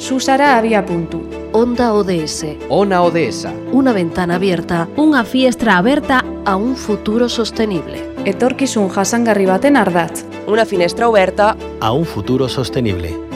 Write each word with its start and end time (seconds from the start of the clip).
Susara 0.00 0.56
había 0.56 0.86
punto. 0.86 1.20
Onda 1.52 1.92
ODS. 1.92 2.56
Ona 2.70 3.02
ODS. 3.02 3.46
Una 3.70 3.92
ventana 3.92 4.36
abierta 4.40 4.88
Unha 4.96 5.28
fiestra 5.28 5.76
aberta 5.76 6.24
a 6.48 6.56
un 6.56 6.72
futuro 6.72 7.28
sostenible. 7.28 8.00
Etorkizun 8.24 8.88
jasangarri 8.88 9.44
baten 9.44 9.76
ardatz. 9.76 10.24
Una 10.48 10.64
finestra 10.64 11.04
oberta 11.04 11.52
A 11.84 11.92
un 11.92 12.08
futuro 12.08 12.48
sostenible. 12.48 13.29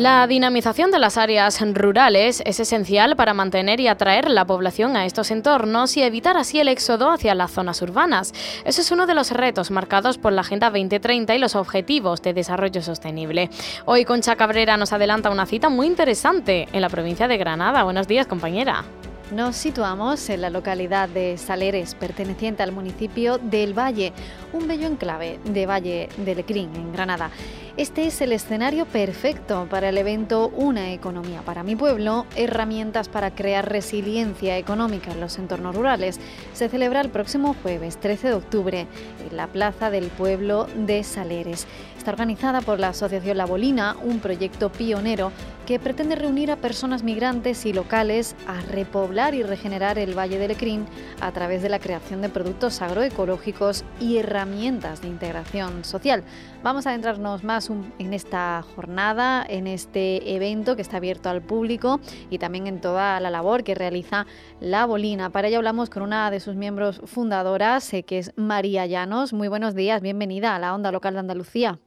La 0.00 0.26
dinamización 0.26 0.90
de 0.90 0.98
las 0.98 1.18
áreas 1.18 1.60
rurales 1.74 2.42
es 2.46 2.58
esencial 2.58 3.16
para 3.16 3.34
mantener 3.34 3.80
y 3.80 3.88
atraer 3.88 4.30
la 4.30 4.46
población 4.46 4.96
a 4.96 5.04
estos 5.04 5.30
entornos 5.30 5.94
y 5.98 6.02
evitar 6.02 6.38
así 6.38 6.58
el 6.58 6.68
éxodo 6.68 7.10
hacia 7.10 7.34
las 7.34 7.50
zonas 7.50 7.82
urbanas. 7.82 8.32
Ese 8.64 8.80
es 8.80 8.90
uno 8.92 9.06
de 9.06 9.12
los 9.12 9.30
retos 9.30 9.70
marcados 9.70 10.16
por 10.16 10.32
la 10.32 10.40
Agenda 10.40 10.70
2030 10.70 11.34
y 11.34 11.38
los 11.38 11.54
Objetivos 11.54 12.22
de 12.22 12.32
Desarrollo 12.32 12.80
Sostenible. 12.80 13.50
Hoy 13.84 14.06
Concha 14.06 14.36
Cabrera 14.36 14.78
nos 14.78 14.94
adelanta 14.94 15.28
una 15.28 15.44
cita 15.44 15.68
muy 15.68 15.86
interesante 15.86 16.66
en 16.72 16.80
la 16.80 16.88
provincia 16.88 17.28
de 17.28 17.36
Granada. 17.36 17.82
Buenos 17.82 18.08
días, 18.08 18.26
compañera. 18.26 18.86
Nos 19.32 19.54
situamos 19.54 20.28
en 20.28 20.40
la 20.40 20.50
localidad 20.50 21.08
de 21.08 21.38
Saleres, 21.38 21.94
perteneciente 21.94 22.64
al 22.64 22.72
municipio 22.72 23.38
del 23.38 23.78
Valle, 23.78 24.12
un 24.52 24.66
bello 24.66 24.88
enclave 24.88 25.38
de 25.44 25.66
Valle 25.66 26.08
de 26.16 26.34
Lecrín, 26.34 26.74
en 26.74 26.92
Granada. 26.92 27.30
Este 27.76 28.04
es 28.06 28.20
el 28.20 28.32
escenario 28.32 28.84
perfecto 28.84 29.68
para 29.70 29.90
el 29.90 29.98
evento 29.98 30.48
Una 30.48 30.92
economía 30.92 31.42
para 31.42 31.62
mi 31.62 31.76
pueblo, 31.76 32.26
herramientas 32.34 33.08
para 33.08 33.30
crear 33.32 33.70
resiliencia 33.70 34.58
económica 34.58 35.12
en 35.12 35.20
los 35.20 35.38
entornos 35.38 35.76
rurales. 35.76 36.18
Se 36.52 36.68
celebra 36.68 37.00
el 37.00 37.10
próximo 37.10 37.54
jueves 37.62 37.98
13 37.98 38.28
de 38.28 38.34
octubre 38.34 38.86
en 39.30 39.36
la 39.36 39.46
Plaza 39.46 39.88
del 39.90 40.08
Pueblo 40.08 40.66
de 40.74 41.04
Saleres. 41.04 41.68
Está 41.96 42.10
organizada 42.10 42.60
por 42.60 42.80
la 42.80 42.88
Asociación 42.88 43.36
La 43.36 43.46
Bolina, 43.46 43.94
un 44.02 44.18
proyecto 44.20 44.72
pionero 44.72 45.30
que 45.66 45.78
pretende 45.78 46.16
reunir 46.16 46.50
a 46.50 46.56
personas 46.56 47.04
migrantes 47.04 47.64
y 47.66 47.72
locales 47.72 48.34
a 48.46 48.60
repoblar 48.62 49.34
y 49.34 49.42
regenerar 49.42 49.98
el 49.98 50.18
Valle 50.18 50.38
de 50.38 50.48
Lecrín 50.48 50.86
a 51.20 51.30
través 51.30 51.62
de 51.62 51.68
la 51.68 51.78
creación 51.78 52.22
de 52.22 52.28
productos 52.28 52.82
agroecológicos 52.82 53.84
y 54.00 54.16
herramientas 54.16 55.02
de 55.02 55.08
integración 55.08 55.84
social. 55.84 56.24
Vamos 56.64 56.86
a 56.86 56.90
adentrarnos 56.90 57.44
más 57.44 57.59
en 57.98 58.14
esta 58.14 58.64
jornada, 58.74 59.44
en 59.46 59.66
este 59.66 60.34
evento 60.34 60.76
que 60.76 60.82
está 60.82 60.96
abierto 60.96 61.28
al 61.28 61.42
público 61.42 62.00
y 62.30 62.38
también 62.38 62.66
en 62.66 62.80
toda 62.80 63.20
la 63.20 63.30
labor 63.30 63.64
que 63.64 63.74
realiza 63.74 64.26
La 64.60 64.86
Bolina. 64.86 65.30
Para 65.30 65.48
ello 65.48 65.58
hablamos 65.58 65.90
con 65.90 66.02
una 66.02 66.30
de 66.30 66.40
sus 66.40 66.54
miembros 66.54 67.02
fundadoras, 67.04 67.92
eh, 67.92 68.02
que 68.02 68.18
es 68.18 68.32
María 68.36 68.86
Llanos. 68.86 69.32
Muy 69.32 69.48
buenos 69.48 69.74
días, 69.74 70.00
bienvenida 70.00 70.54
a 70.54 70.58
la 70.58 70.74
Onda 70.74 70.92
Local 70.92 71.14
de 71.14 71.20
Andalucía. 71.20 71.78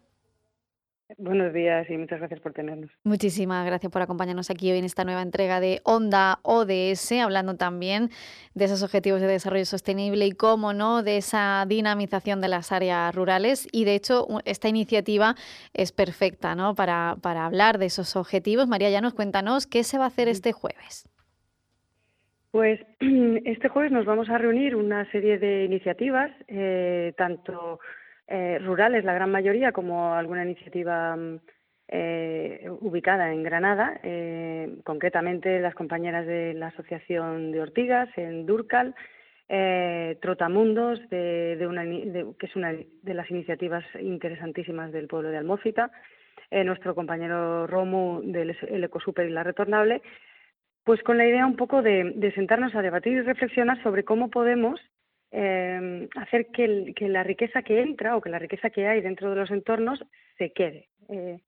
Buenos 1.17 1.53
días 1.53 1.89
y 1.89 1.97
muchas 1.97 2.19
gracias 2.19 2.39
por 2.39 2.53
tenernos. 2.53 2.89
Muchísimas 3.03 3.65
gracias 3.65 3.91
por 3.91 4.01
acompañarnos 4.01 4.49
aquí 4.49 4.71
hoy 4.71 4.79
en 4.79 4.85
esta 4.85 5.03
nueva 5.03 5.21
entrega 5.21 5.59
de 5.59 5.81
Onda 5.83 6.39
ODS, 6.43 7.11
hablando 7.21 7.55
también 7.55 8.09
de 8.55 8.65
esos 8.65 8.83
objetivos 8.83 9.21
de 9.21 9.27
desarrollo 9.27 9.65
sostenible 9.65 10.25
y, 10.25 10.31
cómo 10.31 10.73
no, 10.73 11.03
de 11.03 11.17
esa 11.17 11.65
dinamización 11.67 12.41
de 12.41 12.47
las 12.47 12.71
áreas 12.71 13.13
rurales. 13.13 13.67
Y, 13.71 13.85
de 13.85 13.95
hecho, 13.95 14.27
esta 14.45 14.69
iniciativa 14.69 15.35
es 15.73 15.91
perfecta 15.91 16.55
¿no? 16.55 16.75
para, 16.75 17.15
para 17.21 17.45
hablar 17.45 17.77
de 17.77 17.85
esos 17.85 18.15
objetivos. 18.15 18.67
María 18.67 18.89
Llanos, 18.89 19.13
cuéntanos 19.13 19.67
qué 19.67 19.83
se 19.83 19.97
va 19.97 20.05
a 20.05 20.07
hacer 20.07 20.27
este 20.27 20.51
jueves. 20.51 21.07
Pues 22.51 22.79
este 22.99 23.67
jueves 23.67 23.91
nos 23.91 24.05
vamos 24.05 24.29
a 24.29 24.37
reunir 24.37 24.75
una 24.75 25.09
serie 25.11 25.39
de 25.39 25.65
iniciativas, 25.65 26.31
eh, 26.47 27.13
tanto 27.17 27.79
eh, 28.27 28.59
rurales, 28.59 29.03
la 29.03 29.13
gran 29.13 29.31
mayoría, 29.31 29.71
como 29.71 30.13
alguna 30.13 30.43
iniciativa 30.43 31.15
mm, 31.15 31.39
eh, 31.89 32.69
ubicada 32.81 33.31
en 33.33 33.43
Granada, 33.43 33.99
eh, 34.03 34.77
concretamente 34.83 35.59
las 35.59 35.75
compañeras 35.75 36.25
de 36.25 36.53
la 36.53 36.67
Asociación 36.67 37.51
de 37.51 37.61
Ortigas 37.61 38.09
en 38.17 38.45
Durcal, 38.45 38.95
Trotamundos, 40.21 40.99
de, 41.09 41.55
de 41.57 41.67
una 41.67 41.83
de- 41.83 42.27
que 42.39 42.45
es 42.47 42.55
una 42.55 42.73
de 42.73 43.13
las 43.13 43.29
iniciativas 43.29 43.83
interesantísimas 43.99 44.91
del 44.91 45.07
pueblo 45.07 45.29
de 45.29 45.37
Almófita, 45.37 45.91
nuestro 46.65 46.95
compañero 46.95 47.67
Romu 47.67 48.21
del 48.23 48.55
el 48.67 48.83
Ecosuper 48.83 49.27
y 49.27 49.31
la 49.31 49.43
Retornable, 49.43 50.01
pues 50.83 51.01
con 51.03 51.17
la 51.17 51.27
idea 51.27 51.45
un 51.45 51.55
poco 51.55 51.81
de 51.81 52.31
sentarnos 52.35 52.73
a 52.75 52.81
debatir 52.81 53.13
y 53.13 53.21
reflexionar 53.21 53.81
sobre 53.83 54.03
cómo 54.03 54.29
podemos 54.29 54.79
eh, 55.33 56.07
hacer 56.15 56.47
que, 56.47 56.63
el- 56.65 56.93
que 56.95 57.09
la 57.09 57.23
riqueza 57.23 57.63
que 57.63 57.81
entra 57.81 58.15
o 58.15 58.21
que 58.21 58.29
la 58.29 58.39
riqueza 58.39 58.69
que 58.69 58.87
hay 58.87 59.01
dentro 59.01 59.29
de 59.31 59.35
los 59.35 59.51
entornos 59.51 60.03
se 60.37 60.51
quede, 60.53 60.87
eh, 61.09 61.39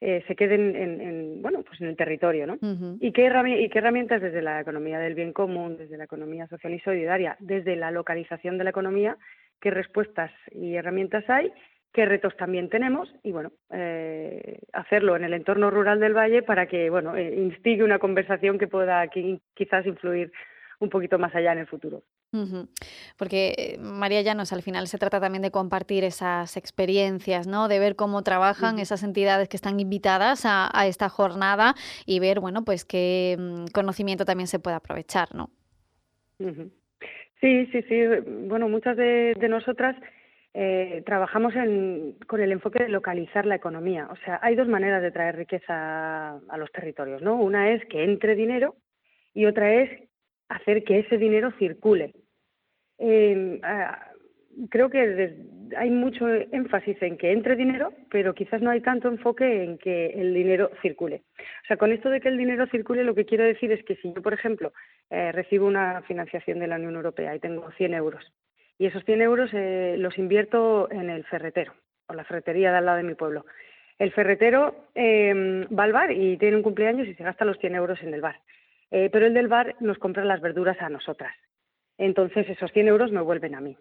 eh, 0.00 0.22
se 0.28 0.36
quede 0.36 0.54
en, 0.54 0.76
en- 0.76 1.00
en, 1.00 1.42
bueno, 1.42 1.62
pues 1.64 1.80
en 1.80 1.88
el 1.88 1.96
territorio, 1.96 2.46
¿no? 2.46 2.58
¿Y 3.00 3.10
qué, 3.12 3.28
herrami- 3.28 3.60
¿Y 3.60 3.68
qué 3.68 3.78
herramientas 3.80 4.22
desde 4.22 4.40
la 4.42 4.60
economía 4.60 5.00
del 5.00 5.14
bien 5.16 5.32
común, 5.32 5.76
desde 5.76 5.96
la 5.98 6.04
economía 6.04 6.46
social 6.46 6.72
y 6.72 6.78
solidaria, 6.80 7.36
desde 7.40 7.74
la 7.76 7.90
localización 7.90 8.56
de 8.58 8.64
la 8.64 8.70
economía, 8.70 9.16
qué 9.60 9.70
respuestas 9.72 10.30
y 10.52 10.76
herramientas 10.76 11.28
hay, 11.28 11.50
qué 11.92 12.04
retos 12.06 12.36
también 12.36 12.68
tenemos 12.68 13.12
y 13.24 13.32
bueno, 13.32 13.50
eh, 13.72 14.60
hacerlo 14.72 15.16
en 15.16 15.24
el 15.24 15.32
entorno 15.34 15.70
rural 15.70 15.98
del 15.98 16.14
valle 16.16 16.42
para 16.42 16.66
que 16.66 16.90
bueno, 16.90 17.16
eh, 17.16 17.34
instigue 17.34 17.82
una 17.82 17.98
conversación 17.98 18.58
que 18.58 18.68
pueda 18.68 19.04
qui- 19.06 19.40
quizás 19.54 19.84
influir 19.86 20.30
un 20.78 20.90
poquito 20.90 21.18
más 21.18 21.34
allá 21.34 21.52
en 21.52 21.58
el 21.58 21.66
futuro. 21.66 22.02
Porque, 23.16 23.54
eh, 23.56 23.78
María 23.78 24.20
Llanos, 24.22 24.52
al 24.52 24.62
final 24.62 24.86
se 24.86 24.98
trata 24.98 25.20
también 25.20 25.42
de 25.42 25.50
compartir 25.50 26.04
esas 26.04 26.56
experiencias, 26.56 27.46
¿no? 27.46 27.68
De 27.68 27.78
ver 27.78 27.96
cómo 27.96 28.22
trabajan 28.22 28.78
esas 28.78 29.02
entidades 29.02 29.48
que 29.48 29.56
están 29.56 29.80
invitadas 29.80 30.44
a, 30.44 30.68
a 30.72 30.86
esta 30.86 31.08
jornada 31.08 31.74
y 32.06 32.20
ver, 32.20 32.40
bueno, 32.40 32.64
pues 32.64 32.84
qué 32.84 33.36
mm, 33.38 33.66
conocimiento 33.72 34.24
también 34.24 34.46
se 34.46 34.58
puede 34.58 34.76
aprovechar, 34.76 35.34
¿no? 35.34 35.50
Sí, 37.40 37.66
sí, 37.72 37.82
sí. 37.88 38.02
Bueno, 38.46 38.68
muchas 38.68 38.96
de, 38.96 39.34
de 39.38 39.48
nosotras 39.48 39.96
eh, 40.54 41.02
trabajamos 41.06 41.54
en- 41.54 42.16
con 42.26 42.40
el 42.40 42.52
enfoque 42.52 42.82
de 42.82 42.88
localizar 42.88 43.46
la 43.46 43.54
economía. 43.54 44.08
O 44.10 44.16
sea, 44.24 44.38
hay 44.42 44.54
dos 44.56 44.66
maneras 44.68 45.02
de 45.02 45.12
traer 45.12 45.36
riqueza 45.36 46.32
a 46.36 46.56
los 46.58 46.70
territorios, 46.72 47.22
¿no? 47.22 47.36
Una 47.36 47.70
es 47.70 47.84
que 47.86 48.02
entre 48.04 48.34
dinero 48.34 48.74
y 49.34 49.46
otra 49.46 49.72
es 49.72 49.90
hacer 50.48 50.82
que 50.82 51.00
ese 51.00 51.18
dinero 51.18 51.52
circule. 51.58 52.12
Ah, 53.00 54.08
creo 54.70 54.90
que 54.90 55.36
hay 55.76 55.90
mucho 55.90 56.28
énfasis 56.28 57.00
en 57.02 57.16
que 57.16 57.32
entre 57.32 57.56
dinero, 57.56 57.92
pero 58.10 58.34
quizás 58.34 58.60
no 58.62 58.70
hay 58.70 58.80
tanto 58.80 59.08
enfoque 59.08 59.64
en 59.64 59.78
que 59.78 60.06
el 60.06 60.34
dinero 60.34 60.70
circule. 60.82 61.22
O 61.38 61.66
sea, 61.66 61.76
con 61.76 61.92
esto 61.92 62.10
de 62.10 62.20
que 62.20 62.28
el 62.28 62.38
dinero 62.38 62.66
circule, 62.66 63.04
lo 63.04 63.14
que 63.14 63.26
quiero 63.26 63.44
decir 63.44 63.70
es 63.72 63.84
que 63.84 63.96
si 63.96 64.12
yo, 64.12 64.22
por 64.22 64.34
ejemplo, 64.34 64.72
eh, 65.10 65.32
recibo 65.32 65.66
una 65.66 66.02
financiación 66.02 66.58
de 66.58 66.66
la 66.66 66.76
Unión 66.76 66.96
Europea 66.96 67.34
y 67.34 67.40
tengo 67.40 67.70
100 67.72 67.94
euros, 67.94 68.32
y 68.78 68.86
esos 68.86 69.04
100 69.04 69.22
euros 69.22 69.50
eh, 69.52 69.96
los 69.98 70.18
invierto 70.18 70.90
en 70.90 71.10
el 71.10 71.24
ferretero 71.24 71.74
o 72.06 72.14
la 72.14 72.24
ferretería 72.24 72.70
de 72.70 72.78
al 72.78 72.86
lado 72.86 72.98
de 72.98 73.04
mi 73.04 73.14
pueblo. 73.14 73.44
El 73.98 74.12
ferretero 74.12 74.88
eh, 74.94 75.66
va 75.76 75.84
al 75.84 75.92
bar 75.92 76.12
y 76.12 76.36
tiene 76.38 76.56
un 76.56 76.62
cumpleaños 76.62 77.08
y 77.08 77.14
se 77.14 77.24
gasta 77.24 77.44
los 77.44 77.58
100 77.58 77.74
euros 77.74 78.02
en 78.02 78.14
el 78.14 78.20
bar. 78.20 78.36
Eh, 78.90 79.10
pero 79.12 79.26
el 79.26 79.34
del 79.34 79.48
bar 79.48 79.74
nos 79.80 79.98
compra 79.98 80.24
las 80.24 80.40
verduras 80.40 80.80
a 80.80 80.88
nosotras. 80.88 81.34
Entonces 81.98 82.48
esos 82.48 82.72
100 82.72 82.88
euros 82.88 83.12
me 83.12 83.20
vuelven 83.20 83.54
a 83.54 83.60
mí. 83.60 83.76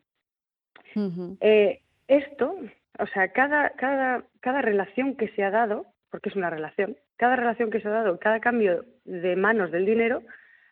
Eh, 1.42 1.82
esto, 2.08 2.56
o 2.98 3.08
sea, 3.08 3.32
cada, 3.32 3.70
cada, 3.72 4.24
cada 4.42 4.62
relación 4.62 5.16
que 5.16 5.28
se 5.30 5.44
ha 5.44 5.52
dado, 5.52 5.86
porque 6.10 6.30
es 6.30 6.36
una 6.36 6.50
relación, 6.50 6.98
cada 7.18 7.36
relación 7.36 7.70
que 7.70 7.80
se 7.80 7.88
ha 7.88 7.92
dado, 7.92 8.20
cada 8.20 8.40
cambio 8.40 8.86
de 9.06 9.36
manos 9.36 9.72
del 9.72 9.86
dinero 9.86 10.24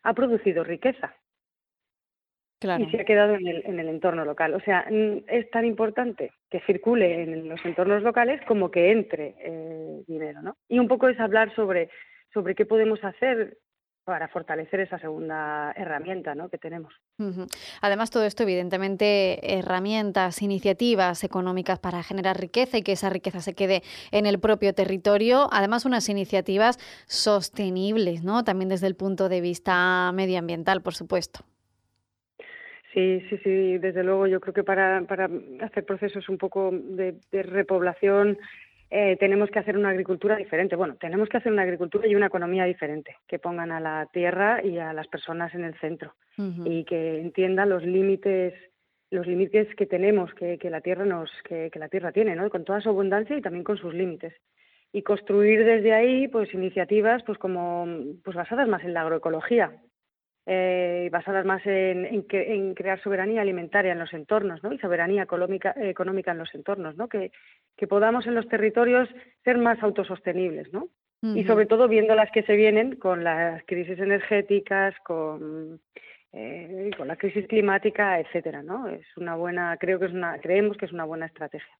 ha 0.02 0.14
producido 0.14 0.64
riqueza 0.64 1.14
Claro. 2.58 2.84
y 2.84 2.90
se 2.90 3.00
ha 3.00 3.04
quedado 3.04 3.34
en 3.34 3.46
el, 3.46 3.62
en 3.66 3.78
el 3.78 3.88
entorno 3.88 4.24
local. 4.24 4.54
O 4.54 4.60
sea, 4.60 4.86
es 5.28 5.50
tan 5.50 5.66
importante 5.66 6.32
que 6.50 6.60
circule 6.60 7.22
en 7.22 7.48
los 7.48 7.62
entornos 7.66 8.02
locales 8.02 8.40
como 8.46 8.70
que 8.70 8.90
entre 8.90 9.34
eh, 9.38 10.02
dinero, 10.06 10.40
¿no? 10.40 10.56
Y 10.66 10.78
un 10.78 10.88
poco 10.88 11.08
es 11.08 11.20
hablar 11.20 11.54
sobre, 11.54 11.90
sobre 12.32 12.54
qué 12.54 12.64
podemos 12.64 13.04
hacer 13.04 13.58
para 14.06 14.28
fortalecer 14.28 14.78
esa 14.78 15.00
segunda 15.00 15.72
herramienta 15.76 16.36
¿no? 16.36 16.48
que 16.48 16.58
tenemos. 16.58 16.94
Además, 17.82 18.12
todo 18.12 18.24
esto, 18.24 18.44
evidentemente, 18.44 19.58
herramientas, 19.58 20.42
iniciativas 20.42 21.24
económicas 21.24 21.80
para 21.80 22.04
generar 22.04 22.38
riqueza 22.38 22.78
y 22.78 22.82
que 22.82 22.92
esa 22.92 23.10
riqueza 23.10 23.40
se 23.40 23.54
quede 23.54 23.82
en 24.12 24.26
el 24.26 24.38
propio 24.38 24.72
territorio. 24.74 25.48
Además, 25.50 25.84
unas 25.84 26.08
iniciativas 26.08 26.78
sostenibles, 27.06 28.22
¿no? 28.22 28.44
También 28.44 28.68
desde 28.68 28.86
el 28.86 28.94
punto 28.94 29.28
de 29.28 29.40
vista 29.40 30.12
medioambiental, 30.14 30.82
por 30.82 30.94
supuesto. 30.94 31.40
Sí, 32.94 33.20
sí, 33.28 33.38
sí, 33.42 33.78
desde 33.78 34.04
luego. 34.04 34.28
Yo 34.28 34.38
creo 34.38 34.54
que 34.54 34.62
para, 34.62 35.02
para 35.02 35.28
hacer 35.62 35.84
procesos 35.84 36.28
un 36.28 36.38
poco 36.38 36.70
de 36.72 37.18
repoblación 37.32 38.38
eh, 38.90 39.16
tenemos 39.16 39.50
que 39.50 39.58
hacer 39.58 39.76
una 39.76 39.90
agricultura 39.90 40.36
diferente. 40.36 40.76
Bueno, 40.76 40.96
tenemos 40.96 41.28
que 41.28 41.38
hacer 41.38 41.52
una 41.52 41.62
agricultura 41.62 42.06
y 42.06 42.14
una 42.14 42.26
economía 42.26 42.64
diferente, 42.64 43.16
que 43.26 43.38
pongan 43.38 43.72
a 43.72 43.80
la 43.80 44.08
tierra 44.12 44.64
y 44.64 44.78
a 44.78 44.92
las 44.92 45.08
personas 45.08 45.54
en 45.54 45.64
el 45.64 45.74
centro 45.78 46.14
y 46.66 46.84
que 46.84 47.18
entiendan 47.20 47.70
los 47.70 47.82
límites 47.82 48.52
los 49.10 49.26
límites 49.26 49.72
que 49.76 49.86
tenemos, 49.86 50.34
que, 50.34 50.58
la 50.64 50.80
tierra 50.80 51.04
nos, 51.04 51.30
que, 51.44 51.70
la 51.76 51.88
tierra 51.88 52.12
tiene, 52.12 52.34
¿no? 52.34 52.50
Con 52.50 52.64
toda 52.64 52.80
su 52.80 52.88
abundancia 52.88 53.36
y 53.36 53.40
también 53.40 53.64
con 53.64 53.78
sus 53.78 53.94
límites. 53.94 54.34
Y 54.92 55.02
construir 55.02 55.64
desde 55.64 55.92
ahí, 55.92 56.28
pues, 56.28 56.52
iniciativas, 56.52 57.22
pues, 57.22 57.38
como, 57.38 57.86
pues, 58.24 58.36
basadas 58.36 58.68
más 58.68 58.82
en 58.82 58.94
la 58.94 59.02
agroecología, 59.02 59.72
eh, 60.46 61.08
basadas 61.10 61.44
más 61.44 61.60
en, 61.66 62.24
en, 62.30 62.74
crear 62.74 63.02
soberanía 63.02 63.42
alimentaria 63.42 63.92
en 63.92 63.98
los 63.98 64.12
entornos 64.14 64.62
¿no? 64.62 64.72
y 64.72 64.78
soberanía 64.78 65.24
económica, 65.24 65.74
económica 65.76 66.30
en 66.30 66.38
los 66.38 66.54
entornos, 66.54 66.96
¿no? 66.96 67.08
que, 67.08 67.32
que 67.76 67.86
podamos 67.88 68.26
en 68.26 68.36
los 68.36 68.48
territorios 68.48 69.08
ser 69.44 69.58
más 69.58 69.82
autosostenibles. 69.82 70.72
¿no? 70.72 70.88
Y 71.22 71.44
sobre 71.44 71.66
todo 71.66 71.88
viendo 71.88 72.14
las 72.14 72.30
que 72.30 72.44
se 72.44 72.54
vienen 72.54 72.96
con 72.96 73.24
las 73.24 73.64
crisis 73.64 73.98
energéticas, 73.98 74.94
con, 75.04 75.80
eh, 76.32 76.90
con 76.96 77.08
la 77.08 77.16
crisis 77.16 77.46
climática, 77.48 78.20
etcétera, 78.20 78.62
¿no? 78.62 78.86
Es 78.88 79.04
una 79.16 79.34
buena, 79.34 79.76
creo 79.78 79.98
que 79.98 80.06
es 80.06 80.12
una, 80.12 80.38
creemos 80.38 80.76
que 80.76 80.84
es 80.84 80.92
una 80.92 81.04
buena 81.04 81.26
estrategia. 81.26 81.72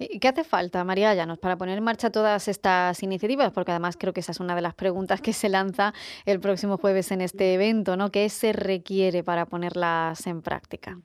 ¿Y 0.00 0.18
qué 0.18 0.28
hace 0.28 0.44
falta, 0.44 0.82
María 0.82 1.14
Llanos, 1.14 1.38
para 1.38 1.58
poner 1.58 1.76
en 1.76 1.84
marcha 1.84 2.10
todas 2.10 2.48
estas 2.48 3.02
iniciativas? 3.02 3.52
Porque 3.52 3.72
además 3.72 3.98
creo 3.98 4.14
que 4.14 4.20
esa 4.20 4.32
es 4.32 4.40
una 4.40 4.54
de 4.54 4.62
las 4.62 4.74
preguntas 4.74 5.20
que 5.20 5.34
se 5.34 5.50
lanza 5.50 5.92
el 6.24 6.40
próximo 6.40 6.78
jueves 6.78 7.12
en 7.12 7.20
este 7.20 7.52
evento, 7.52 7.98
¿no? 7.98 8.10
¿Qué 8.10 8.30
se 8.30 8.54
requiere 8.54 9.22
para 9.22 9.44
ponerlas 9.44 10.26
en 10.26 10.40
práctica? 10.40 10.98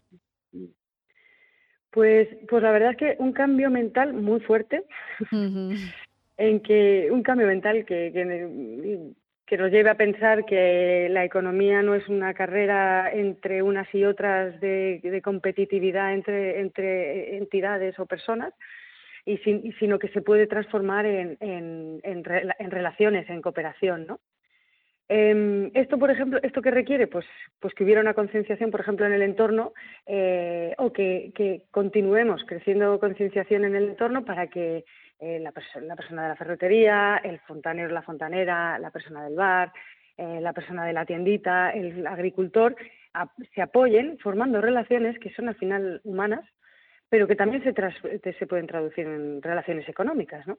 Pues, 1.91 2.29
pues 2.47 2.63
la 2.63 2.71
verdad 2.71 2.91
es 2.91 2.97
que 2.97 3.15
un 3.19 3.33
cambio 3.33 3.69
mental 3.69 4.13
muy 4.13 4.39
fuerte, 4.39 4.83
en 6.37 6.59
que 6.61 7.09
un 7.11 7.21
cambio 7.21 7.47
mental 7.47 7.85
que, 7.85 8.11
que, 8.13 9.57
nos 9.57 9.71
lleve 9.71 9.89
a 9.89 9.95
pensar 9.95 10.45
que 10.45 11.07
la 11.09 11.23
economía 11.25 11.81
no 11.81 11.95
es 11.95 12.07
una 12.07 12.33
carrera 12.33 13.11
entre 13.13 13.61
unas 13.61 13.87
y 13.93 14.05
otras 14.05 14.59
de, 14.61 15.21
competitividad 15.23 16.13
entre, 16.13 16.59
entre 16.59 17.37
entidades 17.37 17.97
o 17.99 18.05
personas, 18.05 18.53
y 19.25 19.37
sino 19.37 19.97
que 19.97 20.09
se 20.09 20.21
puede 20.21 20.47
transformar 20.47 21.05
en, 21.05 21.37
en, 21.39 21.99
en, 22.03 22.71
relaciones, 22.71 23.29
en 23.29 23.41
cooperación, 23.41 24.05
¿no? 24.05 24.19
Em, 25.07 25.69
esto, 25.75 25.99
por 25.99 26.09
ejemplo, 26.09 26.39
¿esto 26.41 26.61
que 26.61 26.71
requiere? 26.71 27.07
Pues, 27.07 27.25
pues 27.59 27.73
que 27.75 27.83
hubiera 27.83 28.01
una 28.01 28.15
concienciación, 28.15 28.71
por 28.71 28.81
ejemplo, 28.81 29.05
en 29.05 29.13
el 29.13 29.21
entorno 29.21 29.73
eh, 30.05 30.73
o 30.77 30.91
que, 30.91 31.63
continuemos 31.69 32.43
creciendo 32.47 32.99
concienciación 32.99 33.65
en 33.65 33.75
el 33.75 33.89
entorno 33.89 34.25
para 34.25 34.47
que 34.47 34.83
eh, 35.19 35.39
la, 35.39 35.53
la, 35.81 35.95
persona 35.95 36.23
de 36.23 36.29
la 36.29 36.35
ferretería, 36.35 37.21
el 37.23 37.39
fontanero, 37.41 37.89
la 37.89 38.01
fontanera, 38.01 38.79
la 38.79 38.89
persona 38.89 39.23
del 39.23 39.35
bar, 39.35 39.71
eh, 40.17 40.39
la 40.41 40.53
persona 40.53 40.85
de 40.85 40.93
la 40.93 41.05
tiendita, 41.05 41.71
el 41.71 42.07
agricultor, 42.07 42.75
se 43.53 43.61
apoyen 43.61 44.17
formando 44.19 44.59
relaciones 44.59 45.17
que 45.19 45.31
son 45.33 45.49
al 45.49 45.55
final 45.55 46.01
humanas, 46.03 46.45
pero 47.15 47.29
que 47.29 47.35
también 47.37 47.63
se, 47.63 48.33
se 48.33 48.45
pueden 48.45 48.67
traducir 48.67 49.07
en 49.07 49.41
relaciones 49.41 49.87
económicas, 49.87 50.45
¿no? 50.47 50.57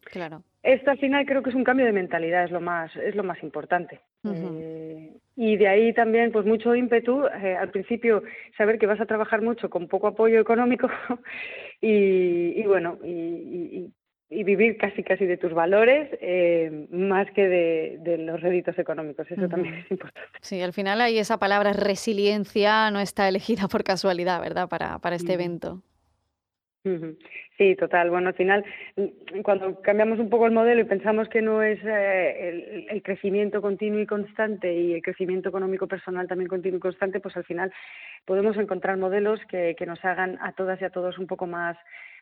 claro. 0.00 0.42
Esto 0.64 0.90
al 0.90 0.98
final 0.98 1.24
creo 1.26 1.44
que 1.44 1.50
es 1.50 1.54
un 1.54 1.62
cambio 1.62 1.86
de 1.86 1.92
mentalidad, 1.92 2.42
es 2.42 2.50
lo 2.50 2.60
más, 2.60 2.90
es 2.96 3.14
lo 3.14 3.22
más 3.22 3.40
importante. 3.44 4.00
Eh, 4.24 5.12
y 5.36 5.56
de 5.56 5.68
ahí 5.68 5.92
también, 5.92 6.32
pues 6.32 6.44
mucho 6.44 6.74
ímpetu, 6.74 7.24
eh, 7.24 7.56
al 7.56 7.70
principio 7.70 8.24
saber 8.56 8.80
que 8.80 8.86
vas 8.86 9.00
a 9.00 9.06
trabajar 9.06 9.42
mucho 9.42 9.70
con 9.70 9.86
poco 9.86 10.08
apoyo 10.08 10.40
económico 10.40 10.88
y, 11.80 12.64
bueno, 12.64 12.98
y, 13.04 13.92
vivir 14.30 14.76
casi 14.76 15.02
casi 15.02 15.26
de 15.26 15.36
tus 15.36 15.52
valores 15.52 16.08
eh, 16.20 16.86
más 16.90 17.30
que 17.32 17.48
de, 17.48 18.18
los 18.18 18.40
réditos 18.40 18.78
económicos. 18.78 19.30
Eso 19.30 19.48
también 19.48 19.74
es 19.74 19.90
importante. 19.90 20.28
Sí, 20.40 20.60
al 20.62 20.72
final 20.72 21.00
ahí 21.00 21.18
esa 21.18 21.38
palabra 21.38 21.72
resiliencia 21.72 22.90
no 22.90 23.00
está 23.00 23.28
elegida 23.28 23.68
por 23.68 23.84
casualidad, 23.84 24.40
¿verdad? 24.40 24.68
Para, 24.68 24.98
para 24.98 25.16
este 25.16 25.34
evento. 25.34 25.82
Sí, 27.58 27.76
total. 27.76 28.08
Bueno, 28.08 28.28
al 28.28 28.34
final, 28.34 28.64
mm, 28.96 29.40
cuando 29.42 29.82
cambiamos 29.82 30.18
un 30.18 30.30
poco 30.30 30.46
el 30.46 30.52
modelo 30.52 30.80
y 30.80 30.84
pensamos 30.84 31.28
que 31.28 31.42
no 31.42 31.62
es 31.62 31.78
eh, 31.84 32.86
el, 32.88 33.02
crecimiento 33.02 33.60
continuo 33.60 34.00
y 34.00 34.06
constante 34.06 34.72
y 34.72 34.94
el 34.94 35.02
crecimiento 35.02 35.50
económico 35.50 35.86
personal 35.86 36.26
también 36.26 36.48
continuo 36.48 36.78
y 36.78 36.80
constante, 36.80 37.20
pues 37.20 37.36
al 37.36 37.44
final 37.44 37.70
podemos 38.24 38.56
encontrar 38.56 38.96
modelos 38.96 39.40
que, 39.50 39.74
que 39.76 39.84
nos 39.84 40.02
hagan 40.06 40.38
a 40.40 40.52
todas 40.52 40.80
y 40.80 40.84
a 40.86 40.90
todos 40.90 41.18
un 41.18 41.26
poco 41.26 41.46
más 41.46 41.76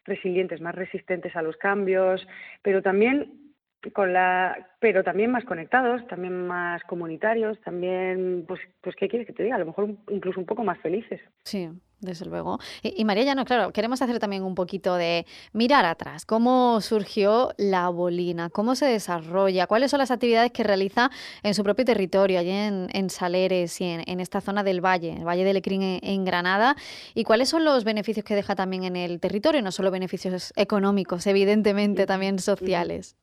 resilientes, 0.05 0.61
más 0.61 0.75
resistentes 0.75 1.35
a 1.37 1.43
los 1.43 1.57
cambios, 1.57 2.27
pero 2.63 2.83
también 2.83 3.55
con 3.93 4.13
la 4.13 4.71
pero 4.81 5.05
también 5.05 5.31
más 5.31 5.45
conectados, 5.45 6.07
también 6.09 6.47
más 6.47 6.83
comunitarios, 6.85 7.61
también 7.61 8.45
pues 8.47 8.61
pues 8.81 8.97
qué 8.97 9.09
quieres 9.09 9.27
que 9.27 9.33
te 9.33 9.45
diga, 9.45 9.57
a 9.57 9.61
lo 9.61 9.67
mejor 9.67 9.91
incluso 10.09 10.41
un 10.41 10.47
poco 10.47 10.65
más 10.65 10.79
felices. 10.81 11.21
Sí, 11.45 11.69
desde 12.01 12.27
luego. 12.27 12.59
Y, 12.83 13.05
María 13.05 13.25
ya 13.25 13.35
no, 13.35 13.45
claro, 13.45 13.73
queremos 13.73 14.01
hacer 14.03 14.19
también 14.19 14.43
un 14.43 14.55
poquito 14.55 14.97
de 14.97 15.27
mirar 15.53 15.85
atrás. 15.85 16.25
¿Cómo 16.25 16.81
surgió 16.81 17.51
la 17.59 17.89
bolina? 17.89 18.51
¿Cómo 18.51 18.75
se 18.75 18.87
desarrolla? 18.87 19.67
¿Cuáles 19.67 19.91
son 19.91 19.99
las 19.99 20.11
actividades 20.11 20.53
que 20.53 20.63
realiza 20.63 21.11
en 21.43 21.55
su 21.55 21.65
propio 21.65 21.85
territorio, 21.85 22.39
allí 22.39 22.51
en, 22.51 23.11
Saleres 23.11 23.81
y 23.81 23.85
en, 23.85 24.21
esta 24.21 24.41
zona 24.41 24.63
del 24.63 24.85
Valle, 24.85 25.15
el 25.17 25.27
Valle 25.27 25.45
del 25.45 25.55
Lecrín 25.55 25.83
en, 25.83 26.25
Granada? 26.25 26.77
¿Y 27.15 27.25
cuáles 27.25 27.49
son 27.49 27.65
los 27.65 27.85
beneficios 27.85 28.25
que 28.25 28.35
deja 28.35 28.55
también 28.55 28.85
en 28.85 28.97
el 28.97 29.21
territorio? 29.21 29.63
No 29.63 29.73
solo 29.73 29.91
beneficios 29.91 30.53
económicos, 30.57 31.27
evidentemente, 31.27 32.07
también 32.07 32.39
sociales. 32.39 33.17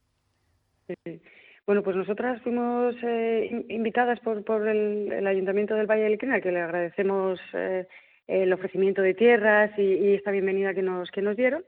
Bueno, 1.65 1.81
pues 1.81 1.95
nosotras 1.95 2.41
fuimos 2.43 2.95
eh, 3.01 3.65
invitadas 3.69 4.19
por, 4.19 4.43
por 4.43 4.67
el, 4.67 5.25
Ayuntamiento 5.25 5.73
del 5.75 5.87
Valle 5.87 6.03
del 6.03 6.11
Lecrín, 6.13 6.31
al 6.31 6.41
que 6.41 6.51
le 6.51 6.61
agradecemos. 6.61 7.39
Eh, 7.53 7.87
el 8.27 8.51
ofrecimiento 8.53 9.01
de 9.01 9.13
tierras 9.13 9.71
y, 9.77 10.13
esta 10.13 10.31
bienvenida 10.31 10.73
que 10.73 10.81
nos, 10.81 11.11
que 11.11 11.21
nos 11.21 11.35
dieron. 11.35 11.63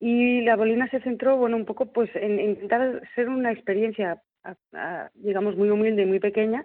Y 0.00 0.40
la 0.42 0.56
bolina 0.56 0.88
se 0.88 1.00
centró, 1.00 1.36
bueno, 1.36 1.56
un 1.56 1.64
poco 1.64 1.86
pues 1.92 2.10
en, 2.14 2.40
intentar 2.40 3.02
ser 3.14 3.28
una 3.28 3.52
experiencia, 3.52 4.20
digamos, 5.14 5.56
muy 5.56 5.70
humilde 5.70 6.02
y 6.02 6.06
muy 6.06 6.18
pequeña, 6.18 6.64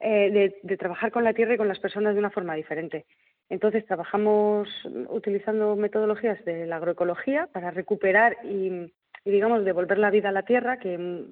eh, 0.00 0.54
de, 0.62 0.76
trabajar 0.78 1.10
con 1.10 1.24
la 1.24 1.34
tierra 1.34 1.54
y 1.54 1.58
con 1.58 1.68
las 1.68 1.78
personas 1.78 2.14
de 2.14 2.20
una 2.20 2.30
forma 2.30 2.54
diferente. 2.54 3.04
Entonces 3.50 3.84
trabajamos 3.84 4.68
utilizando 5.08 5.76
metodologías 5.76 6.42
de 6.44 6.66
la 6.66 6.76
agroecología 6.76 7.48
para 7.52 7.70
recuperar 7.70 8.38
y, 8.44 8.90
digamos, 9.24 9.64
devolver 9.64 9.98
la 9.98 10.10
vida 10.10 10.30
a 10.30 10.32
la 10.32 10.44
tierra, 10.44 10.78
que 10.78 11.26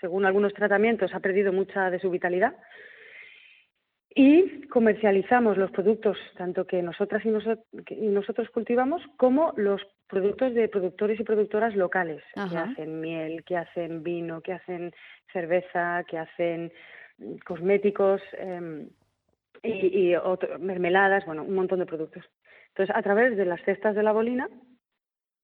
según 0.00 0.26
algunos 0.26 0.52
tratamientos 0.52 1.12
ha 1.14 1.20
perdido 1.20 1.52
mucha 1.52 1.90
de 1.90 1.98
su 1.98 2.10
vitalidad 2.10 2.54
y 4.14 4.66
comercializamos 4.68 5.56
los 5.56 5.70
productos, 5.70 6.18
tanto 6.36 6.66
que 6.66 6.82
nosotras 6.82 7.22
y, 7.24 7.30
nosotros 8.08 8.50
cultivamos, 8.50 9.02
como 9.16 9.52
los 9.56 9.80
productos 10.06 10.54
de 10.54 10.68
productores 10.68 11.18
y 11.18 11.24
productoras 11.24 11.74
locales, 11.74 12.22
que 12.34 12.56
hacen 12.56 13.00
miel, 13.00 13.42
que 13.44 13.56
hacen 13.56 14.02
vino, 14.02 14.40
que 14.42 14.52
hacen 14.52 14.92
cerveza, 15.32 16.04
que 16.08 16.18
hacen 16.18 16.72
mm, 17.18 17.36
cosméticos 17.46 18.20
em, 18.38 18.88
y, 19.62 20.14
mermeladas, 20.58 21.24
bueno, 21.24 21.44
un 21.44 21.54
montón 21.54 21.78
de 21.78 21.86
productos. 21.86 22.24
Entonces, 22.68 22.94
a 22.94 23.02
través 23.02 23.36
de 23.36 23.46
las 23.46 23.62
cestas 23.62 23.94
de 23.94 24.02
la 24.02 24.12
bolina, 24.12 24.48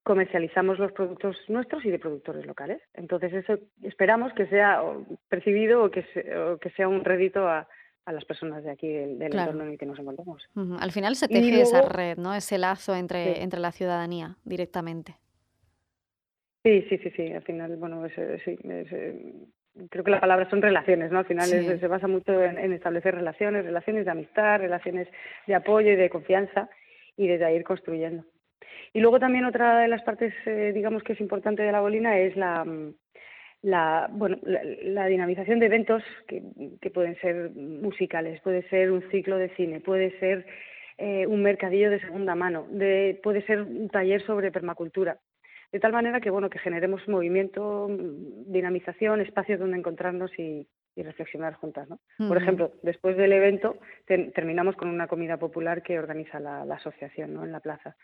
comercializamos 0.03 0.79
los 0.79 0.93
productos 0.93 1.37
nuestros 1.49 1.85
y 1.85 1.91
de 1.91 1.99
productores 1.99 2.47
locales. 2.47 2.81
Entonces, 2.95 3.33
eso 3.33 3.59
esperamos 3.83 4.33
que 4.35 4.47
sea 4.47 4.83
percibido 5.29 5.85
o 5.85 5.91
que, 5.91 6.05
o 6.35 6.59
que 6.59 6.71
sea 6.71 6.89
un 6.89 7.05
rédito 7.05 7.47
a, 7.47 7.69
a 8.09 8.13
las 8.13 8.25
personas 8.25 8.65
de 8.65 8.71
aquí 8.71 8.89
del, 8.89 9.21
entorno 9.21 9.65
en 9.65 9.71
el 9.73 9.79
que 9.79 9.85
nos 9.85 9.99
encontramos. 9.99 10.43
Al 10.81 10.93
final 10.93 11.15
se 11.15 11.29
teje 11.29 11.61
esa 11.61 11.83
red, 11.83 12.17
¿no? 12.17 12.35
Ese 12.35 12.57
lazo 12.57 12.95
entre, 12.95 13.43
entre 13.43 13.61
la 13.61 13.71
ciudadanía 13.71 14.37
directamente. 14.45 15.17
Sí, 16.65 16.87
sí, 16.89 16.97
sí, 16.99 17.11
sí. 17.11 17.33
Al 17.33 17.43
final, 17.43 17.77
bueno, 17.77 18.07
eh, 18.07 18.41
sí, 18.45 18.59
eh, 18.65 19.35
creo 19.91 20.05
que 20.05 20.11
la 20.11 20.21
palabra 20.21 20.49
son 20.49 20.63
relaciones, 20.63 21.13
¿no? 21.13 21.19
Al 21.19 21.27
final 21.27 21.49
se 21.49 21.87
basa 21.87 22.09
mucho 22.09 22.43
en, 22.43 22.73
establecer 22.73 23.15
relaciones, 23.15 23.65
relaciones 23.65 24.07
de 24.07 24.11
amistad, 24.11 24.59
relaciones 24.59 25.07
de 25.47 25.55
apoyo 25.55 25.93
y 25.93 25.97
de 25.97 26.09
confianza 26.09 26.71
y 27.15 27.29
desde 27.29 27.45
ahí 27.45 27.57
ir 27.57 27.65
construyendo. 27.65 28.25
Y 28.95 29.01
luego 29.01 29.21
también 29.21 29.45
otra 29.45 29.81
de 29.81 29.89
las 29.89 30.03
partes, 30.03 30.33
eh, 30.47 30.73
digamos, 30.75 31.03
que 31.03 31.13
es 31.13 31.21
importante 31.21 31.63
de 31.63 31.73
la 31.73 31.83
bolina 31.83 32.19
es 32.19 32.35
la, 32.37 32.65
mm, 32.65 32.95
la, 33.63 34.09
bueno, 34.13 34.39
la, 34.43 35.07
dinamización 35.07 35.59
de 35.59 35.67
eventos 35.67 36.03
que, 36.27 36.43
que, 36.81 36.91
pueden 36.91 37.19
ser 37.21 37.51
musicales, 37.51 38.41
puede 38.43 38.63
ser 38.69 38.93
un 38.93 39.03
ciclo 39.11 39.37
de 39.37 39.49
cine, 39.57 39.81
puede 39.81 40.19
ser 40.21 40.47
eh, 40.97 41.27
un 41.27 41.43
mercadillo 41.43 41.91
de 41.91 42.01
segunda 42.01 42.35
mano, 42.35 42.67
de, 42.71 43.21
puede 43.23 43.43
ser 43.43 43.63
un 43.63 43.89
taller 43.89 44.21
sobre 44.27 44.51
permacultura. 44.51 45.19
De 45.71 45.81
tal 45.81 45.93
manera 45.93 46.21
que, 46.21 46.31
bueno, 46.31 46.51
que 46.51 46.59
generemos 46.59 47.07
movimiento, 47.09 47.89
dinamización, 48.47 49.21
espacios 49.21 49.61
donde 49.61 49.79
encontrarnos 49.79 50.31
y, 50.39 50.67
reflexionar 50.97 51.55
juntas. 51.55 51.89
¿no? 51.89 52.01
Por 52.27 52.39
ejemplo, 52.39 52.73
después 52.83 53.17
del 53.17 53.33
evento 53.33 53.77
terminamos 54.05 54.75
con 54.75 54.89
una 54.89 55.07
comida 55.07 55.37
popular 55.37 55.81
que 55.81 55.97
organiza 55.97 56.41
la, 56.41 56.65
la 56.65 56.75
asociación 56.75 57.35
¿no? 57.35 57.45
en 57.45 57.53
la 57.53 57.61
plaza. 57.61 57.95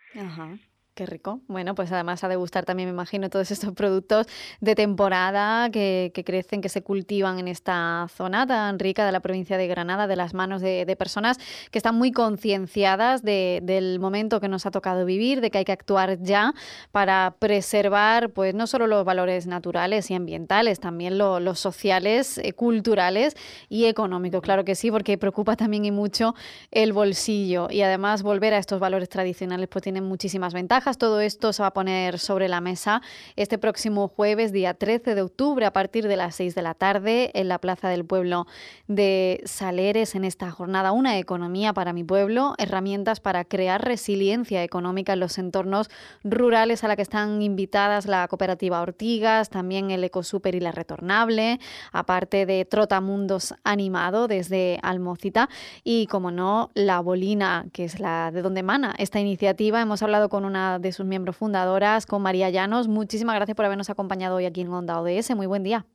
Qué 0.94 1.06
rico. 1.06 1.40
Bueno, 1.48 1.74
pues 1.74 1.90
además 1.90 2.22
ha 2.22 2.28
de 2.28 2.36
gustar 2.36 2.64
también, 2.64 2.88
me 2.88 2.92
imagino, 2.92 3.28
todos 3.28 3.50
estos 3.50 3.72
productos 3.72 4.28
de 4.60 4.76
temporada 4.76 5.68
que, 5.70 6.12
crecen, 6.24 6.60
que 6.60 6.68
se 6.68 6.84
cultivan 6.84 7.40
en 7.40 7.48
esta 7.48 8.06
zona 8.14 8.46
tan 8.46 8.78
rica 8.78 9.04
de 9.04 9.10
la 9.10 9.18
provincia 9.18 9.58
de 9.58 9.66
Granada, 9.66 10.06
de 10.06 10.14
las 10.14 10.34
manos 10.34 10.62
de, 10.62 10.94
personas 10.96 11.38
que 11.72 11.78
están 11.78 11.96
muy 11.96 12.12
concienciadas 12.12 13.24
del 13.24 13.98
momento 13.98 14.40
que 14.40 14.46
nos 14.46 14.66
ha 14.66 14.70
tocado 14.70 15.04
vivir, 15.04 15.40
de 15.40 15.50
que 15.50 15.58
hay 15.58 15.64
que 15.64 15.72
actuar 15.72 16.22
ya 16.22 16.54
para 16.92 17.34
preservar, 17.40 18.30
pues 18.30 18.54
no 18.54 18.68
solo 18.68 18.86
los 18.86 19.04
valores 19.04 19.48
naturales 19.48 20.12
y 20.12 20.14
ambientales, 20.14 20.78
también 20.78 21.18
los 21.18 21.58
sociales, 21.58 22.38
eh, 22.38 22.52
culturales 22.52 23.36
y 23.68 23.86
económicos. 23.86 24.42
Claro 24.42 24.64
que 24.64 24.76
sí, 24.76 24.92
porque 24.92 25.18
preocupa 25.18 25.56
también 25.56 25.86
y 25.86 25.90
mucho 25.90 26.36
el 26.70 26.92
bolsillo 26.92 27.66
y 27.68 27.82
además 27.82 28.22
volver 28.22 28.54
a 28.54 28.58
estos 28.58 28.78
valores 28.78 29.08
tradicionales 29.08 29.66
pues 29.66 29.82
tienen 29.82 30.04
muchísimas 30.04 30.54
ventajas 30.54 30.83
todo 30.92 31.20
esto 31.20 31.54
se 31.54 31.62
va 31.62 31.68
a 31.68 31.72
poner 31.72 32.18
sobre 32.18 32.46
la 32.46 32.60
mesa 32.60 33.00
este 33.36 33.56
próximo 33.56 34.06
jueves, 34.06 34.52
día 34.52 34.74
13 34.74 35.14
de 35.14 35.22
octubre, 35.22 35.64
a 35.64 35.72
partir 35.72 36.06
de 36.06 36.16
las 36.16 36.36
6 36.36 36.54
de 36.54 36.60
la 36.60 36.74
tarde, 36.74 37.30
en 37.32 37.48
la 37.48 37.58
Plaza 37.58 37.88
del 37.88 38.04
Pueblo 38.04 38.46
de 38.86 39.40
Saleres, 39.46 40.14
en 40.14 40.24
esta 40.24 40.50
jornada 40.50 40.92
Una 40.92 41.18
economía 41.18 41.72
para 41.72 41.94
mi 41.94 42.04
pueblo, 42.04 42.54
herramientas 42.58 43.20
para 43.20 43.44
crear 43.46 43.82
resiliencia 43.82 44.62
económica 44.62 45.14
en 45.14 45.20
los 45.20 45.38
entornos 45.38 45.88
rurales 46.22 46.84
a 46.84 46.88
la 46.88 46.96
que 46.96 47.02
están 47.02 47.40
invitadas 47.40 48.04
la 48.04 48.28
cooperativa 48.28 48.82
Ortigas, 48.82 49.48
también 49.48 49.90
el 49.90 50.04
Ecosuper 50.04 50.54
y 50.54 50.60
la 50.60 50.72
Retornable, 50.72 51.60
aparte 51.92 52.44
de 52.44 52.66
Trotamundos 52.66 53.54
Animado 53.64 54.28
desde 54.28 54.78
Almocita 54.82 55.48
y, 55.82 56.06
como 56.08 56.30
no, 56.30 56.70
la 56.74 57.00
Bolina, 57.00 57.64
que 57.72 57.84
es 57.84 58.00
la 58.00 58.30
de 58.30 58.42
donde 58.42 58.60
emana 58.60 58.94
esta 58.98 59.18
iniciativa. 59.18 59.80
Hemos 59.80 60.02
hablado 60.02 60.28
con 60.28 60.44
una 60.44 60.73
de 60.78 60.92
sus 60.92 61.06
miembros 61.06 61.36
fundadoras, 61.36 62.06
con 62.06 62.22
María 62.22 62.50
Llanos. 62.50 62.88
Muchísimas 62.88 63.36
gracias 63.36 63.56
por 63.56 63.64
habernos 63.64 63.90
acompañado 63.90 64.36
hoy 64.36 64.46
aquí 64.46 64.60
en 64.60 64.68
Onda 64.68 65.00
ODS. 65.00 65.34
Muy 65.34 65.46
buen 65.46 65.62
día. 65.62 65.86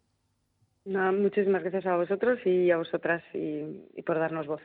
muchísimas 0.85 1.61
gracias 1.61 1.85
a 1.85 1.95
vosotros 1.95 2.39
y 2.45 2.71
a 2.71 2.77
vosotras 2.77 3.23
y 3.33 4.01
por 4.03 4.19
darnos 4.19 4.47
voz. 4.47 4.61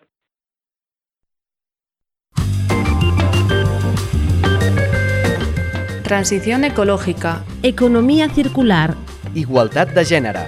Transición 6.04 6.64
ecológica. 6.64 7.44
Economía 7.62 8.28
circular. 8.28 8.94
Igualdad 9.34 9.88
de 9.88 10.04
género. 10.04 10.40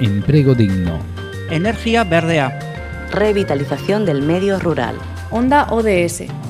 Empleo 0.00 0.54
digno. 0.54 1.00
Energía 1.50 2.04
verdea. 2.04 2.58
Revitalización 3.10 4.06
del 4.06 4.22
medio 4.22 4.60
rural. 4.60 4.94
Onda 5.32 5.66
ODS 5.70 6.49